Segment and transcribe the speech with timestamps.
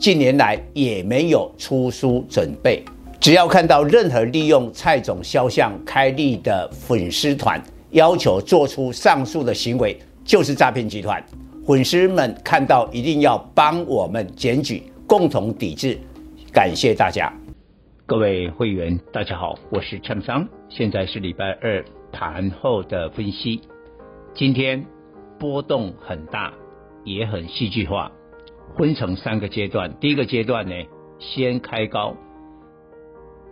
[0.00, 2.82] 近年来也没有出书准备。
[3.20, 11.22] 只要看到任何利用蔡总肖像开立的粉丝团，要求做出上述的行为，就是诈骗集团。
[11.66, 15.98] 粉丝们看到一定要帮我们检举，共同抵制。
[16.50, 17.30] 感谢大家。
[18.06, 23.60] 各位会员，大家好，我是陈商，现在是礼拜二盘后的分析。
[24.34, 24.82] 今天
[25.38, 26.50] 波动很大，
[27.04, 28.10] 也很戏剧化，
[28.76, 29.94] 分成三个阶段。
[30.00, 30.74] 第一个阶段呢，
[31.18, 32.16] 先开高，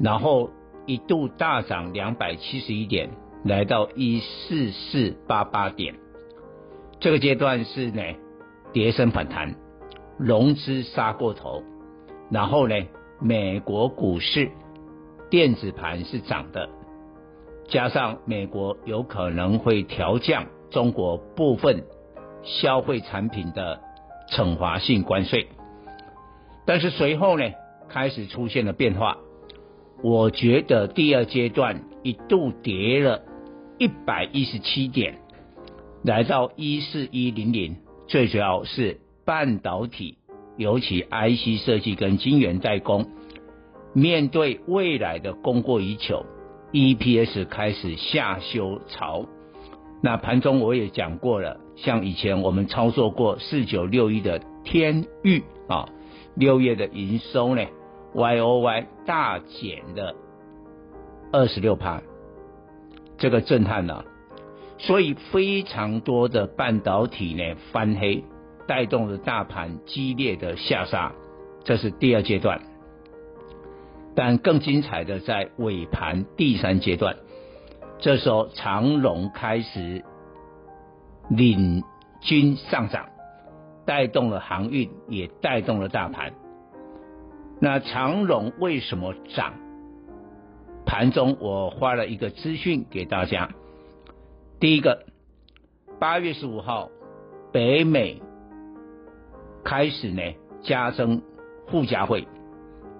[0.00, 0.50] 然后
[0.86, 3.10] 一度大涨两百七十一点，
[3.44, 5.94] 来到一四四八八点。
[7.00, 8.02] 这个阶段是呢，
[8.72, 9.54] 跌升反弹，
[10.18, 11.62] 融资杀过头，
[12.30, 12.74] 然后呢，
[13.20, 14.50] 美国股市
[15.30, 16.68] 电子盘是涨的，
[17.68, 21.84] 加上美国有可能会调降中国部分
[22.42, 23.80] 消费产品的
[24.28, 25.48] 惩罚性关税，
[26.66, 27.44] 但是随后呢，
[27.88, 29.18] 开始出现了变化。
[30.02, 33.22] 我觉得第二阶段一度跌了
[33.78, 35.18] 一百一十七点，
[36.02, 40.18] 来到一四一零零，最主要是半导体。
[40.56, 43.06] 尤其 IC 设计跟晶圆代工，
[43.92, 46.24] 面对未来的供过于求
[46.72, 49.26] ，EPS 开始下修潮。
[50.04, 55.88] 那盘中我也讲过了，像以前我们操作过四九六一的天域啊，
[56.34, 57.62] 六月的营收呢
[58.14, 60.14] ，YOY 大减了
[61.32, 62.02] 二十六趴，
[63.16, 64.04] 这个震撼了，
[64.76, 68.22] 所以非常多的半导体呢翻黑。
[68.66, 71.12] 带动了大盘激烈的下杀，
[71.64, 72.60] 这是第二阶段。
[74.14, 77.16] 但更精彩的在尾盘第三阶段，
[78.04, 80.04] 这时候长荣开始
[81.30, 81.82] 领
[82.20, 83.08] 军上涨，
[83.86, 86.34] 带动了航运，也带动了大盘。
[87.62, 89.54] 那长荣为什么涨？
[90.84, 93.48] 盘中我发了一个资讯给大家。
[94.60, 95.06] 第一个，
[95.98, 96.90] 八月十五号，
[97.52, 98.20] 北美。
[99.64, 100.20] 开始呢，
[100.62, 101.22] 加征
[101.68, 102.28] 附加费，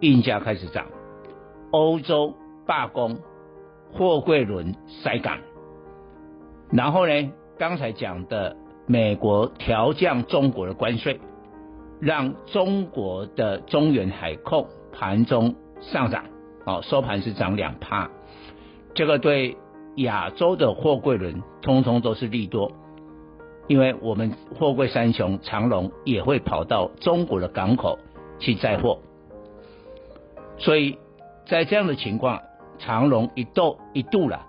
[0.00, 0.88] 运价开始涨。
[1.70, 2.34] 欧洲
[2.66, 3.18] 罢工，
[3.92, 5.38] 货柜轮塞港。
[6.72, 8.56] 然后呢，刚才讲的
[8.86, 11.20] 美国调降中国的关税，
[12.00, 16.24] 让中国的中远海控盘中上涨，
[16.64, 18.10] 哦，收盘是涨两趴。
[18.94, 19.56] 这个对
[19.96, 22.72] 亚洲的货柜轮通通都是利多。
[23.68, 28.00] 因为我们货柜三雄长荣也会跑到中国的港口
[28.40, 28.98] 去载货，
[30.58, 30.98] 所以
[31.46, 32.40] 在这样的情况，
[32.80, 34.46] 长荣一度一度了，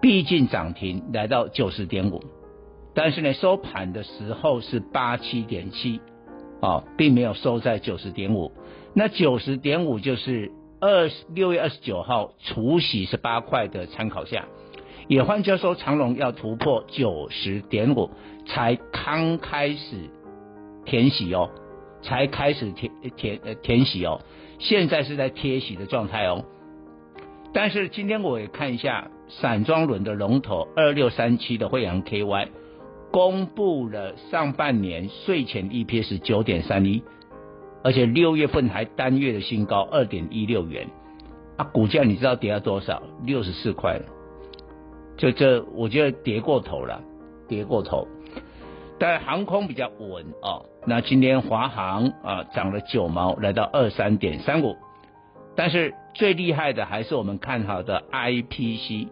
[0.00, 2.20] 逼近涨停来到九十点五，
[2.94, 6.00] 但是呢收盘的时候是八七点七，
[6.60, 8.52] 啊，并没有收在九十点五，
[8.94, 10.50] 那九十点五就是
[10.80, 14.46] 二六月二十九号除息是八块的参考价。
[15.08, 18.10] 也换句话说，长荣要突破九十点五，
[18.46, 20.08] 才刚开始
[20.84, 21.50] 填息哦，
[22.00, 24.20] 才开始填填呃填息哦，
[24.60, 26.44] 现在是在贴息的状态哦。
[27.52, 32.48] 但是今天我也看一下散装轮的龙头二六三七的惠阳 KY，
[33.10, 37.02] 公布了上半年税前 EPS 九点三一，
[37.82, 40.88] 而且六月份还单月的新高二点一六元
[41.56, 43.02] 啊，股价你知道跌了多少？
[43.24, 44.04] 六十四块了。
[45.16, 47.02] 就这，我觉得跌过头了，
[47.48, 48.06] 跌过头。
[48.98, 54.76] 但航空比较稳啊，那今天华航啊涨了九毛，来到二三点三五。
[55.60, 59.08] 但是最厉害的还是我们看好的 IPC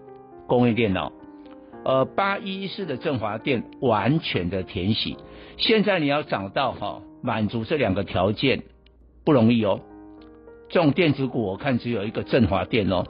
[0.46, 1.12] 工业电脑，
[1.84, 5.18] 呃，八一四的振华电完全的填息。
[5.58, 8.62] 现在你要找到哈满足这两个条件
[9.26, 9.80] 不容易哦。
[10.70, 13.04] 这种电子股我看只有一个振华电哦。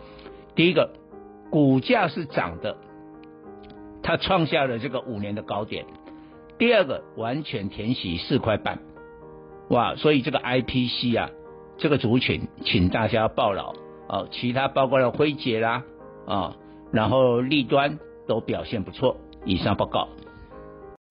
[0.57, 0.91] 第一个
[1.49, 2.77] 股价是涨的。
[4.03, 5.85] 它创下了这个五年的高点，
[6.59, 8.81] 第二个完全填息四块半，
[9.71, 9.95] 哇！
[9.95, 11.31] 所以这个 IPC 啊，
[11.79, 13.73] 这个族群，请大家报牢
[14.09, 14.29] 哦。
[14.33, 15.85] 其他包括了辉捷啦
[16.27, 16.57] 啊，
[16.93, 17.97] 然后立端
[18.27, 19.17] 都表现不错。
[19.45, 20.09] 以上报告。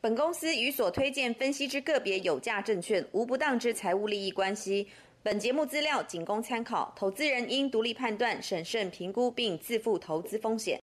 [0.02, 4.88] 本公司与所推荐分析之个别有价证券无不当之财务利益关系。
[5.24, 10.76] 本节目资料仅供参考，投资人应独立判断、审慎评估并自负投资风险。